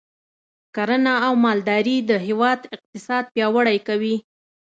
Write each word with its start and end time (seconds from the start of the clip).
کرنه 0.75 1.13
او 1.25 1.33
مالداري 1.45 1.97
د 2.09 2.11
هیواد 2.27 2.59
اقتصاد 2.75 3.23
پیاوړی 3.33 3.77
کوي. 3.87 4.15